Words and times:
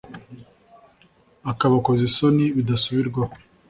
Akabakoza 1.51 2.03
isoni 2.09 2.45
bidasubirwaho! 2.55 3.35